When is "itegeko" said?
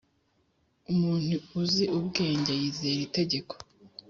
3.07-3.53